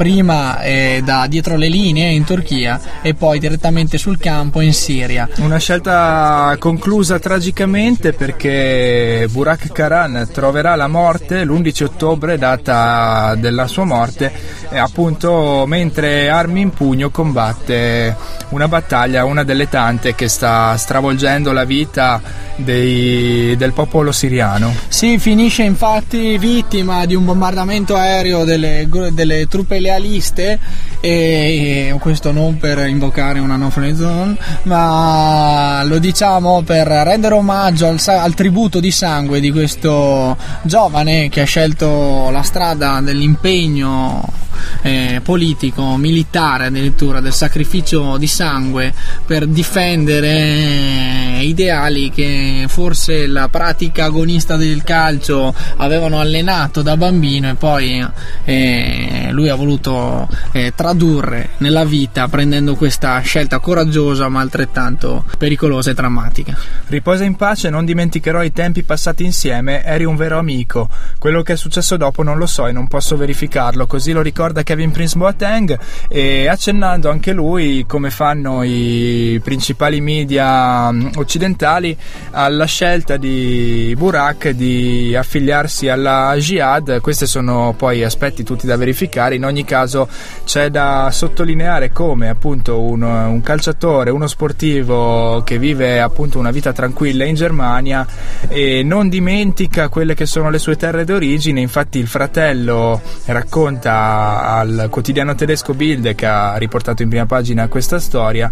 [0.01, 5.29] prima eh, da dietro le linee in Turchia e poi direttamente sul campo in Siria.
[5.41, 13.85] Una scelta conclusa tragicamente perché Burak Karan troverà la morte l'11 ottobre, data della sua
[13.85, 14.33] morte,
[14.71, 18.17] appunto mentre armi in pugno combatte
[18.51, 22.23] una battaglia, una delle tante che sta stravolgendo la vita
[22.57, 24.75] dei, del popolo siriano.
[24.89, 30.59] Si finisce infatti vittima di un bombardamento aereo delle, delle truppe lealiste
[31.01, 37.87] e questo non per invocare una no friend zone ma lo diciamo per rendere omaggio
[37.87, 44.49] al, al, tributo di sangue di questo giovane che ha scelto la strada dell'impegno
[44.83, 48.93] eh, politico, militare addirittura, del sacrificio di sangue
[49.27, 57.55] per difendere ideali che forse la pratica agonista del calcio avevano allenato da bambino e
[57.55, 58.07] poi
[58.45, 65.91] eh, lui ha voluto eh, tradurre nella vita prendendo questa scelta coraggiosa ma altrettanto pericolosa
[65.91, 66.57] e drammatica.
[66.87, 70.89] Riposa in pace, non dimenticherò i tempi passati insieme, eri un vero amico.
[71.19, 74.60] Quello che è successo dopo non lo so e non posso verificarlo, così lo ricorda
[74.63, 81.97] Kevin Prince Boateng e accennando anche lui come fanno i principali media mm, occidentali
[82.31, 87.01] alla scelta di Burak di affiliarsi alla Jihad.
[87.01, 89.35] Questi sono poi aspetti tutti da verificare.
[89.35, 90.09] In ogni caso
[90.45, 96.73] c'è da sottolineare come appunto un, un calciatore, uno sportivo che vive appunto una vita
[96.73, 98.07] tranquilla in Germania
[98.49, 101.61] e non dimentica quelle che sono le sue terre d'origine.
[101.61, 107.99] Infatti il fratello racconta al quotidiano tedesco Bild che ha riportato in prima pagina questa
[107.99, 108.51] storia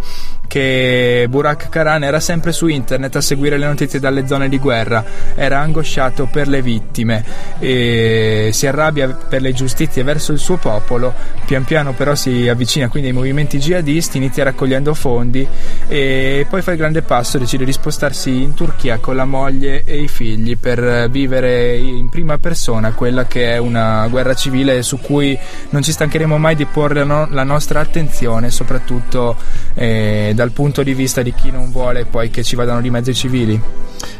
[0.48, 5.04] che Burak Karan era sempre su internet a seguire le notizie dalle zone di guerra,
[5.34, 7.22] era angosciato per le vittime
[7.58, 11.12] e si arrabbia per le giustizie verso il suo popolo,
[11.44, 15.46] pian piano però si avvicina quindi ai movimenti jihadisti, inizia raccogliendo fondi
[15.86, 20.00] e poi fa il grande passo, decide di spostarsi in Turchia con la moglie e
[20.00, 25.38] i figli per vivere in prima persona quella che è una guerra civile su cui
[25.70, 29.36] non ci stancheremo mai di porre la nostra attenzione, soprattutto
[29.72, 33.08] eh, dal punto di vista di chi non vuole poi che ci vadano di mezzo
[33.08, 33.58] i civili.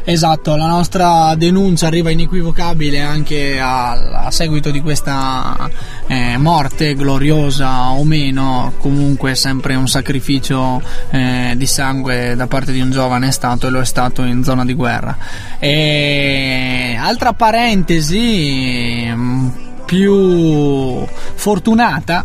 [0.03, 5.69] Esatto, la nostra denuncia arriva inequivocabile anche a, a seguito di questa
[6.07, 12.81] eh, morte, gloriosa o meno, comunque sempre un sacrificio eh, di sangue da parte di
[12.81, 15.15] un giovane è stato e lo è stato in zona di guerra.
[15.59, 19.49] E, altra parentesi mm,
[19.89, 22.23] più fortunata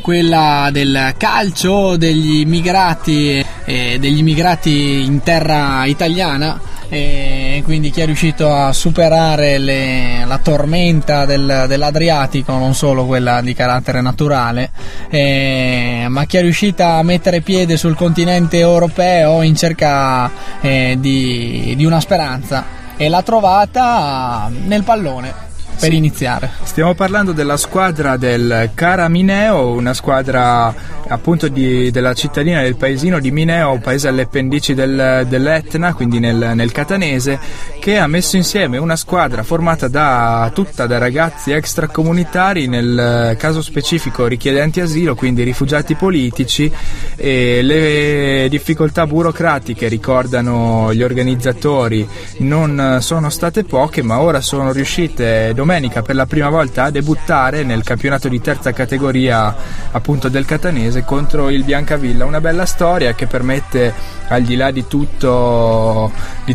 [0.00, 8.06] quella del calcio degli immigrati, eh, degli immigrati in terra italiana e quindi chi è
[8.06, 14.70] riuscito a superare le, la tormenta del, dell'Adriatico, non solo quella di carattere naturale,
[15.08, 20.28] eh, ma chi è riuscito a mettere piede sul continente europeo in cerca
[20.60, 22.64] eh, di, di una speranza
[22.96, 25.45] e l'ha trovata nel pallone
[25.78, 25.96] per sì.
[25.96, 26.50] iniziare.
[26.62, 30.74] Stiamo parlando della squadra del Caramineo, una squadra
[31.08, 36.18] appunto di, della cittadina del paesino di Mineo, un paese alle pendici del, dell'Etna, quindi
[36.18, 37.38] nel, nel, catanese,
[37.78, 44.26] che ha messo insieme una squadra formata da, tutta da ragazzi extracomunitari, nel caso specifico
[44.26, 46.70] richiedenti asilo, quindi rifugiati politici
[47.16, 52.06] e le difficoltà burocratiche, ricordano gli organizzatori,
[52.38, 57.64] non sono state poche, ma ora sono riuscite domenica per la prima volta a debuttare
[57.64, 59.52] nel campionato di terza categoria
[59.90, 63.92] appunto del catanese contro il Biancavilla, una bella storia che permette
[64.28, 66.12] al di là di tutto
[66.44, 66.54] di,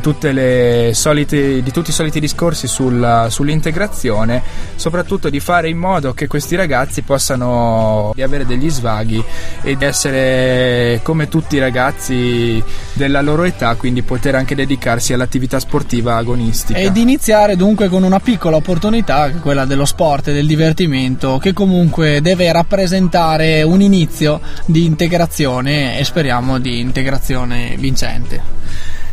[0.94, 4.42] solite, di tutti i soliti discorsi sulla, sull'integrazione,
[4.76, 9.22] soprattutto di fare in modo che questi ragazzi possano avere degli svaghi
[9.62, 16.16] ed essere come tutti i ragazzi della loro età, quindi poter anche dedicarsi all'attività sportiva
[16.16, 16.80] agonistica.
[16.80, 21.54] Ed iniziare dunque con una piccola opportunità è quella dello sport e del divertimento, che
[21.54, 28.42] comunque deve rappresentare un inizio di integrazione e speriamo di integrazione vincente.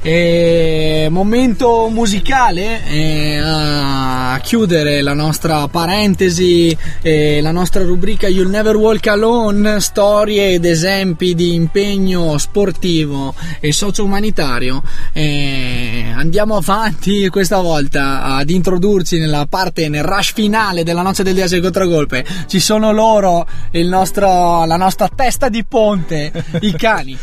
[0.00, 8.76] E momento musicale eh, a chiudere la nostra parentesi eh, la nostra rubrica You'll Never
[8.76, 14.82] Walk Alone storie ed esempi di impegno sportivo e socio-umanitario.
[15.12, 21.34] Eh, andiamo avanti questa volta ad introdurci nella parte nel rush finale della noce del
[21.34, 27.18] diesel contragolpe ci sono loro nostro, la nostra testa di ponte i cani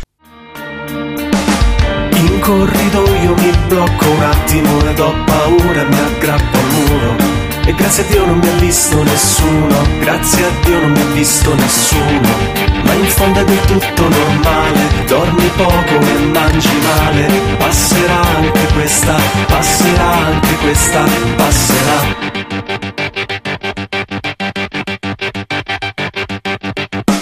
[2.46, 7.16] corridoio mi blocco un attimo ed ho paura e mi aggrappo al muro.
[7.66, 11.06] E grazie a Dio non mi ha visto nessuno, grazie a Dio non mi ha
[11.06, 12.30] visto nessuno.
[12.84, 17.26] Ma in fondo è del tutto normale, dormi poco e mangi male.
[17.58, 19.16] Passerà anche questa,
[19.48, 21.04] passerà anche questa,
[21.36, 22.44] passerà.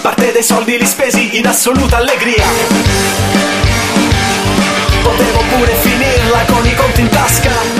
[0.02, 3.63] Parte dei soldi li spesi in assoluta allegria
[5.04, 7.73] potevo pure finirla con i conti in tasca.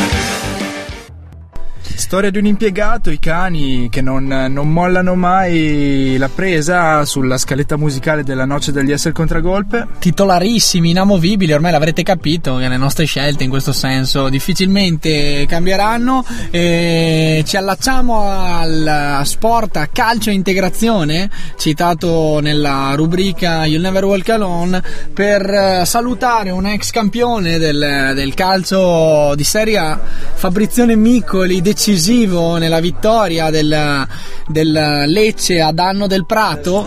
[2.04, 7.78] Storia di un impiegato, i cani che non, non, mollano mai la presa sulla scaletta
[7.78, 9.86] musicale della Noce degli Essere Contragolpe.
[10.00, 16.26] Titolarissimi, inamovibili, ormai l'avrete capito che le nostre scelte in questo senso difficilmente cambieranno.
[16.50, 24.28] E ci allacciamo al sport a calcio e integrazione, citato nella rubrica You'll Never Walk
[24.28, 29.98] Alone, per salutare un ex campione del, del calcio di Serie A,
[30.34, 34.06] Fabrizione Miccoli, decisivo decisivo nella vittoria del,
[34.48, 36.84] del Lecce a danno del Prato.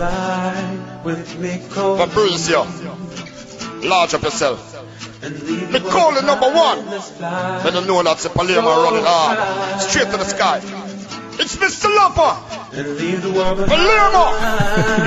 [1.96, 2.66] Fabrizio,
[3.80, 4.76] large up yourself.
[5.70, 6.84] Me call it number one.
[7.62, 9.80] Then you know that's a Palermo running hard.
[9.80, 10.60] Straight to the sky.
[11.38, 11.88] It's Mr.
[11.88, 12.36] Lumper.
[13.66, 14.24] Palermo.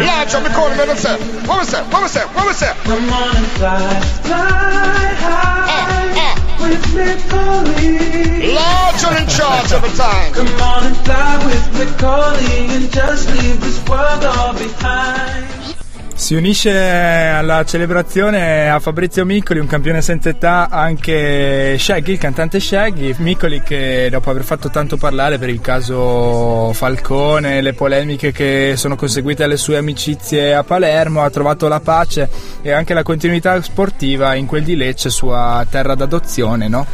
[0.04, 1.16] Large up, me call him, what we say?
[1.45, 1.82] What we say?
[1.84, 2.26] What we say?
[2.26, 2.74] What we say?
[2.84, 6.12] Come on and fly, fly high.
[6.16, 6.30] Uh, uh.
[6.72, 10.34] With me Larger in charge of the time.
[10.34, 15.80] Come on and fly with me and just leave this world all behind.
[16.22, 22.59] Si unisce alla celebrazione a Fabrizio Miccoli, un campione senza età, anche Shaggy, il cantante
[22.59, 23.15] Shaggy.
[23.17, 28.95] Miccoli che dopo aver fatto tanto parlare per il caso Falcone, le polemiche che sono
[28.95, 32.30] conseguite alle sue amicizie a Palermo, ha trovato la pace
[32.61, 36.86] e anche la continuità sportiva in quel di Lecce, sua terra d'adozione, no?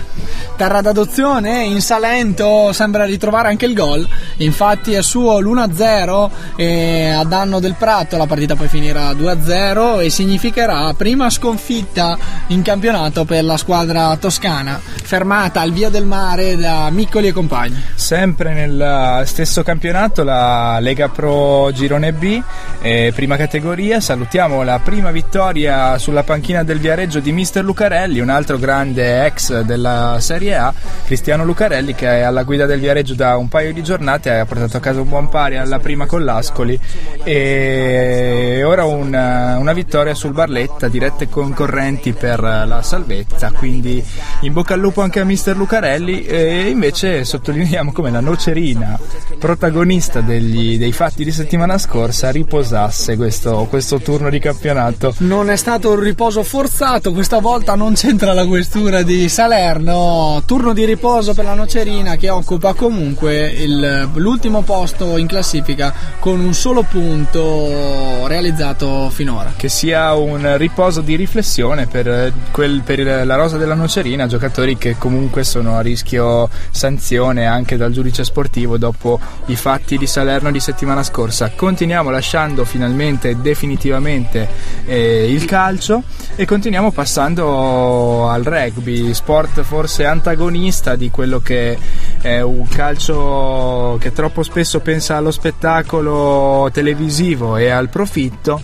[0.55, 4.07] Terra d'adozione, in Salento sembra ritrovare anche il gol,
[4.37, 10.09] infatti è suo l'1-0 e a danno del Prato la partita poi finirà 2-0 e
[10.09, 16.89] significherà prima sconfitta in campionato per la squadra toscana, fermata al via del mare da
[16.89, 17.83] Miccoli e compagni.
[17.95, 22.41] Sempre nel stesso campionato la Lega Pro Girone B,
[22.81, 28.29] eh, prima categoria, salutiamo la prima vittoria sulla panchina del Viareggio di Mister Lucarelli, un
[28.29, 30.73] altro grande ex della Serie A,
[31.05, 34.77] Cristiano Lucarelli che è alla guida del Viareggio da un paio di giornate, ha portato
[34.77, 36.79] a casa un buon pari alla prima con l'Ascoli
[37.23, 44.03] e ora un una, una, vittoria sul Barletta, dirette concorrenti per la salvezza, quindi
[44.41, 48.99] in bocca al lupo anche a mister Lucarelli e invece sottolineiamo come la Nocerina,
[49.39, 55.13] protagonista degli, dei fatti di settimana scorsa, riposasse questo, questo turno di campionato.
[55.19, 60.73] Non è stato un riposo forzato, questa volta non c'entra la questura di Salerno, turno
[60.73, 66.53] di riposo per la Nocerina che occupa comunque il, l'ultimo posto in classifica con un
[66.53, 69.53] solo punto realizzato finora.
[69.55, 74.95] Che sia un riposo di riflessione per, quel, per la rosa della nocerina, giocatori che
[74.97, 80.59] comunque sono a rischio sanzione anche dal giudice sportivo dopo i fatti di Salerno di
[80.59, 81.51] settimana scorsa.
[81.55, 84.47] Continuiamo lasciando finalmente definitivamente
[84.85, 86.03] eh, il calcio
[86.35, 91.77] e continuiamo passando al rugby, sport forse antagonista di quello che
[92.21, 98.61] è un calcio che troppo spesso pensa allo spettacolo televisivo e al profitto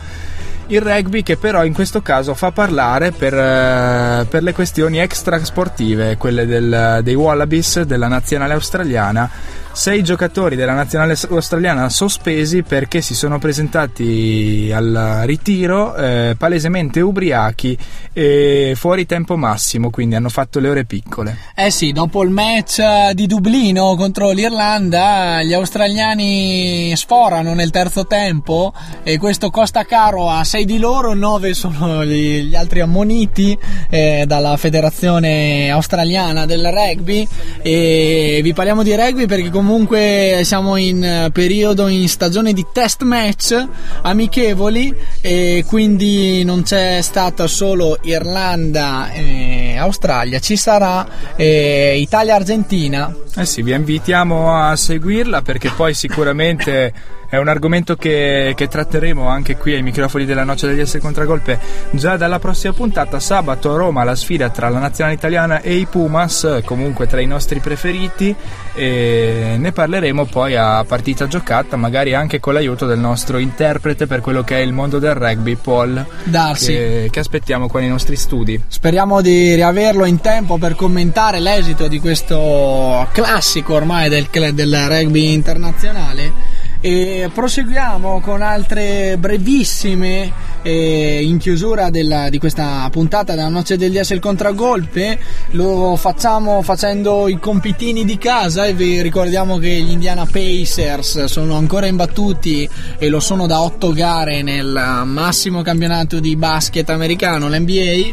[0.73, 6.17] il rugby che però in questo caso fa parlare per, eh, per le questioni extrasportive,
[6.17, 9.29] quelle del, dei Wallabies della nazionale australiana
[9.73, 17.75] sei giocatori della nazionale australiana sospesi perché si sono presentati al ritiro eh, palesemente ubriachi
[18.13, 21.37] e fuori tempo massimo, quindi hanno fatto le ore piccole.
[21.55, 22.81] Eh sì, dopo il match
[23.13, 30.43] di Dublino contro l'Irlanda, gli australiani sforano nel terzo tempo e questo costa caro a
[30.43, 33.57] sei di loro, nove sono gli, gli altri ammoniti
[33.89, 37.27] eh, dalla federazione australiana del rugby
[37.63, 42.65] e vi parliamo di rugby perché comunque comunque siamo in eh, periodo, in stagione di
[42.73, 43.65] test match
[44.01, 51.07] amichevoli e quindi non c'è stata solo Irlanda e Australia, ci sarà
[51.37, 53.15] eh, Italia-Argentina.
[53.37, 56.93] Eh sì, vi invitiamo a seguirla perché poi sicuramente
[57.33, 61.57] è un argomento che, che, tratteremo anche qui ai microfoni della Noce degli Esseri Contragolpe
[61.89, 63.19] già dalla prossima puntata.
[63.19, 67.25] Sabato a Roma la sfida tra la nazionale italiana e i Pumas, comunque tra i
[67.25, 68.35] nostri preferiti,
[68.75, 74.21] e ne parleremo poi a partita giocata, magari anche con l'aiuto del nostro interprete per
[74.21, 76.67] quello che è il mondo del rugby, Paul, Darsi.
[76.67, 78.61] Che, che aspettiamo qua nei nostri studi.
[78.67, 85.33] Speriamo di riaverlo in tempo per commentare l'esito di questo classico ormai del, del rugby
[85.33, 86.52] internazionale
[86.85, 90.29] e proseguiamo con altre brevissime
[90.63, 95.17] eh, in chiusura della, di questa puntata della Noce del DS il contragolpe.
[95.51, 101.55] Lo facciamo facendo i compitini di casa e vi ricordiamo che gli Indiana Pacers sono
[101.55, 108.11] ancora imbattuti e lo sono da otto gare nel massimo campionato di basket americano, l'NBA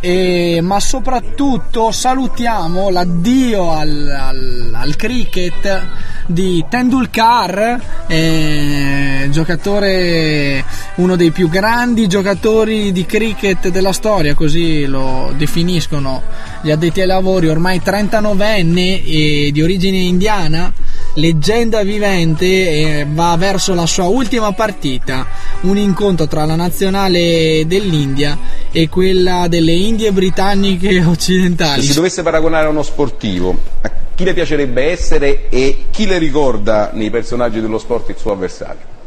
[0.00, 5.86] e, ma soprattutto salutiamo l'addio al, al, al cricket
[6.26, 10.64] di Tendulkar, eh, giocatore,
[10.96, 16.22] uno dei più grandi giocatori di cricket della storia, così lo definiscono
[16.62, 20.72] gli addetti ai lavori, ormai 39enne e di origine indiana
[21.14, 25.26] leggenda vivente e va verso la sua ultima partita,
[25.62, 28.38] un incontro tra la nazionale dell'India
[28.70, 31.82] e quella delle Indie britanniche occidentali.
[31.82, 36.18] Se si dovesse paragonare a uno sportivo, a chi le piacerebbe essere e chi le
[36.18, 38.98] ricorda nei personaggi dello sport il suo avversario?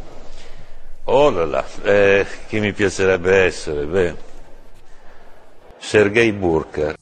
[1.06, 3.86] Oh là là, eh, chi mi piacerebbe essere?
[3.86, 4.16] Beh,
[5.78, 6.96] Sergei Burka.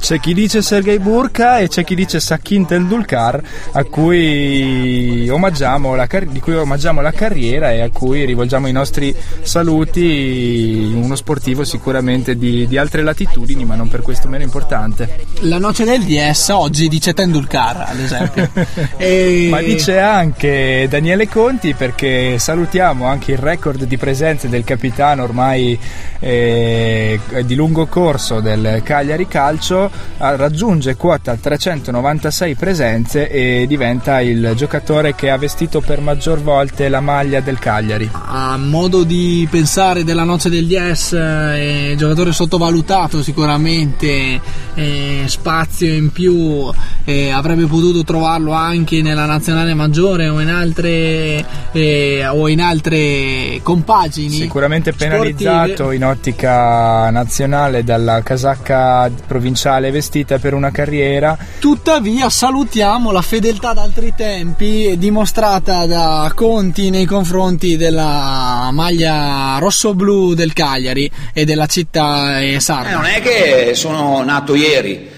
[0.00, 3.42] C'è chi dice Sergei Burka e c'è chi dice Sakin Tendulkar
[3.72, 10.90] a cui la, di cui omaggiamo la carriera e a cui rivolgiamo i nostri saluti,
[10.94, 15.26] uno sportivo sicuramente di, di altre latitudini ma non per questo meno importante.
[15.40, 18.48] La noce del DS oggi dice Tendulkar ad esempio.
[18.96, 19.48] e...
[19.50, 25.78] Ma dice anche Daniele Conti perché salutiamo anche il record di presenze del capitano ormai
[26.20, 29.87] eh, di lungo corso del Cagliari Calcio
[30.18, 37.00] raggiunge quota 396 presenze e diventa il giocatore che ha vestito per maggior volte la
[37.00, 38.10] maglia del Cagliari.
[38.12, 44.40] A modo di pensare della noce del DS, eh, giocatore sottovalutato sicuramente,
[44.74, 46.70] eh, spazio in più,
[47.04, 53.60] eh, avrebbe potuto trovarlo anche nella nazionale maggiore o in altre, eh, o in altre
[53.62, 54.36] compagini.
[54.36, 55.94] Sicuramente penalizzato sportive.
[55.94, 61.36] in ottica nazionale dalla casacca provinciale mondiale vestita per una carriera.
[61.58, 70.52] Tuttavia salutiamo la fedeltà d'altri tempi dimostrata da Conti nei confronti della maglia rosso-blu del
[70.52, 72.90] Cagliari e della città sarda.
[72.90, 75.16] Eh, non è che sono nato ieri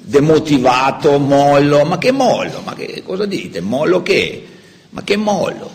[0.00, 2.62] demotivato, mollo, ma che mollo?
[2.64, 3.60] Ma che cosa dite?
[3.60, 4.46] Mollo che?
[4.90, 5.70] Ma che mollo?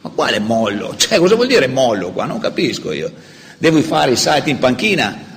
[0.00, 0.94] Ma quale mollo?
[1.00, 2.24] Cioè, cosa vuol dire mollo qua?
[2.24, 3.12] Non capisco io.
[3.58, 5.28] Devo fare i salti in panchina?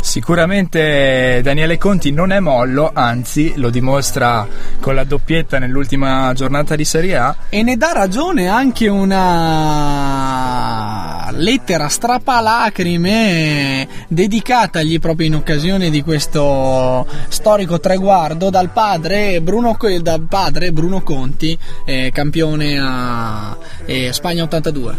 [0.00, 4.46] Sicuramente Daniele Conti non è mollo, anzi lo dimostra
[4.80, 7.36] con la doppietta nell'ultima giornata di Serie A.
[7.48, 17.78] E ne dà ragione anche una lettera strappalacrime dedicatagli proprio in occasione di questo storico
[17.78, 24.96] traguardo dal padre Bruno, dal padre Bruno Conti, eh, campione a eh, Spagna 82.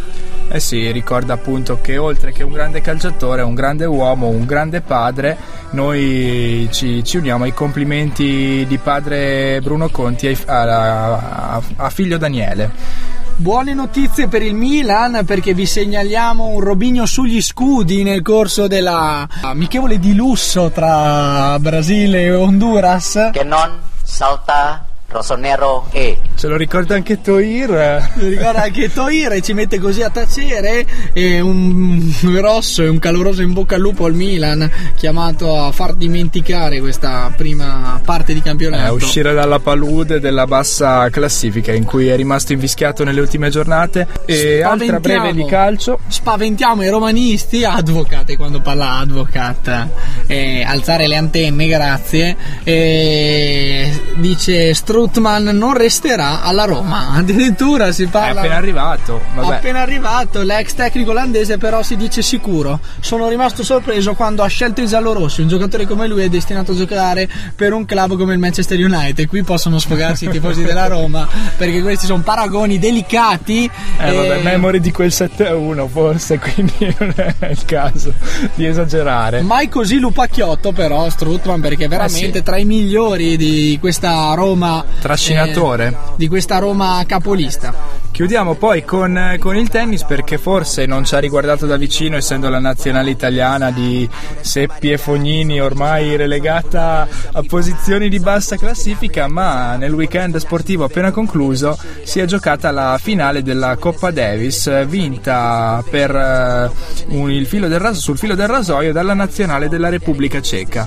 [0.50, 4.82] Eh sì, ricorda appunto che oltre che un grande calciatore, un grande uomo, un grande
[4.82, 5.38] padre,
[5.72, 12.18] noi ci, ci uniamo ai complimenti di padre Bruno Conti a, a, a, a figlio
[12.18, 13.10] Daniele.
[13.38, 19.28] Buone notizie per il Milan perché vi segnaliamo un Robinho sugli scudi nel corso della
[19.42, 23.30] amichevole di lusso tra Brasile e Honduras.
[23.32, 26.18] Che non salta Rossonero E.
[26.36, 28.12] Ce lo ricorda anche Toir.
[28.14, 30.86] Ce lo ricorda anche Toir e ci mette così a tacere.
[31.14, 35.94] E un grosso e un caloroso in bocca al lupo al Milan, chiamato a far
[35.96, 38.86] dimenticare questa prima parte di campionato.
[38.86, 44.08] Eh, uscire dalla palude della bassa classifica in cui è rimasto invischiato nelle ultime giornate.
[44.26, 46.00] E altra breve di calcio.
[46.08, 49.88] Spaventiamo i romanisti, advocate quando parla advocat,
[50.28, 52.36] eh, alzare le antenne, grazie.
[52.64, 57.10] E dice Stru Strootman non resterà alla Roma.
[57.18, 58.42] Addirittura si È parla.
[58.42, 59.22] appena arrivato.
[59.34, 59.56] Vabbè.
[59.56, 62.80] Appena arrivato, l'ex tecnico olandese però si dice sicuro.
[63.00, 65.42] Sono rimasto sorpreso quando ha scelto i giallorossi.
[65.42, 69.28] Un giocatore come lui è destinato a giocare per un club come il Manchester United.
[69.28, 71.28] Qui possono sfogarsi i tifosi della Roma
[71.58, 73.70] perché questi sono paragoni delicati.
[73.98, 78.14] Eh, vabbè, e- memory di quel 7-1 forse, quindi non è il caso
[78.54, 79.42] di esagerare.
[79.42, 82.44] Mai così lupacchiotto però Strutman perché è veramente Eh sì.
[82.44, 85.88] tra i migliori di questa Roma Trascinatore.
[85.88, 87.74] eh, di questa Roma capolista.
[88.12, 92.50] Chiudiamo poi con, con il tennis perché forse non ci ha riguardato da vicino essendo
[92.50, 94.08] la nazionale italiana di
[94.42, 101.12] Seppi e Fognini ormai relegata a posizioni di bassa classifica ma nel weekend sportivo appena
[101.12, 106.70] concluso si è giocata la finale della Coppa Davis vinta per, eh,
[107.16, 110.86] un- il filo del ras- sul filo del rasoio dalla nazionale della Repubblica Ceca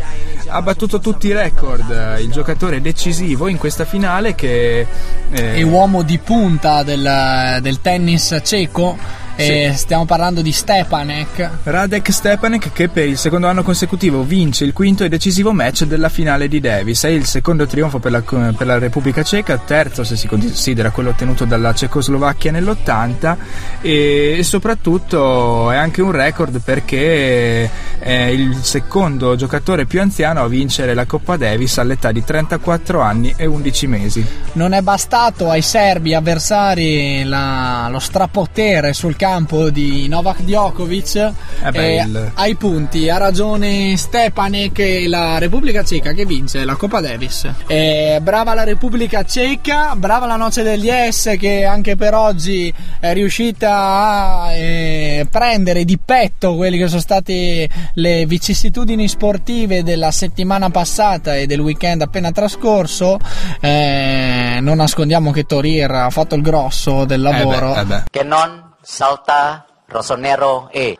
[0.49, 4.87] ha battuto tutti i record eh, il giocatore decisivo in questa finale che
[5.31, 9.23] eh, E uomo di punta del, del tennis ceco.
[9.37, 11.51] E stiamo parlando di Stepanek.
[11.65, 16.09] Radek Stepanek che per il secondo anno consecutivo vince il quinto e decisivo match della
[16.09, 17.03] finale di Davis.
[17.03, 21.09] È il secondo trionfo per la, per la Repubblica Ceca, terzo se si considera quello
[21.11, 23.37] ottenuto dalla Cecoslovacchia nell'80
[23.81, 27.69] e, e soprattutto è anche un record perché
[27.99, 33.35] è il secondo giocatore più anziano a vincere la Coppa Davis all'età di 34 anni
[33.37, 34.27] e 11 mesi.
[34.53, 39.23] Non è bastato ai serbi avversari la- lo strapotere sul campo
[39.71, 41.33] di Novak Djokovic.
[41.65, 47.01] Eh beh, ai punti ha ragione Stepanek e la Repubblica Ceca che vince la Coppa
[47.01, 47.51] Davis.
[47.67, 53.15] E brava la Repubblica Ceca, brava la Noce degli S che anche per oggi è
[53.15, 60.69] riuscita a eh, prendere di petto quelle che sono state le vicissitudini sportive della settimana
[60.69, 63.19] passata e del weekend appena trascorso.
[63.59, 67.75] Eh, non nascondiamo che Torir ha fatto il grosso del lavoro.
[68.11, 70.99] Che non salta Rossonero E.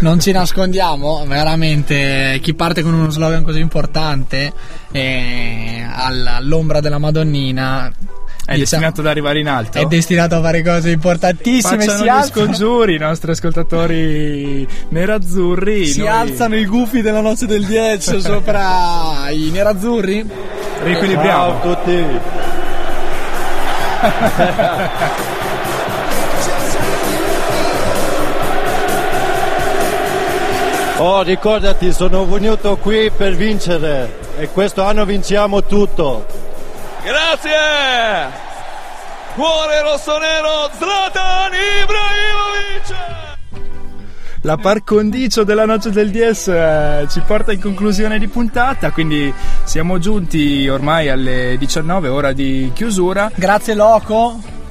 [0.00, 4.52] Non ci nascondiamo, veramente chi parte con uno slogan così importante
[4.90, 7.90] eh, all- all'ombra della Madonnina
[8.44, 9.78] È destinato ad arrivare in alto.
[9.78, 11.76] è destinato a fare cose importantissime.
[11.78, 15.86] Facciano Si gli alzano, scongiuri i nostri ascoltatori nerazzurri.
[15.86, 20.28] si noi alzano i gufi della noce del 10 sopra i nerazzurri.
[20.82, 21.60] Riequilibriamo.
[21.60, 22.20] Ciao a tutti.
[31.06, 36.24] Oh, ricordati, sono venuto qui per vincere e questo anno vinciamo tutto.
[37.02, 38.32] Grazie!
[39.34, 41.52] Cuore rossonero Zlatan
[41.82, 42.96] Ibrahimovic!
[44.40, 49.30] La par condicio della noce del DS eh, ci porta in conclusione di puntata, quindi
[49.64, 53.30] siamo giunti ormai alle 19, ora di chiusura.
[53.34, 54.63] Grazie Loco.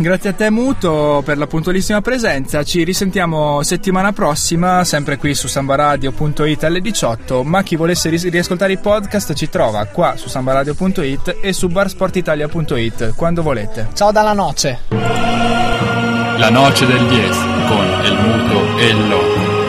[0.00, 5.46] Grazie a te Muto per la puntualissima presenza, ci risentiamo settimana prossima, sempre qui su
[5.46, 11.36] sambaradio.it alle 18, ma chi volesse ris- riascoltare i podcast ci trova qua su sambaradio.it
[11.42, 13.88] e su barsportitalia.it, quando volete.
[13.92, 14.78] Ciao dalla noce.
[14.88, 17.38] La noce del 10
[17.68, 19.59] con el muto e il loco.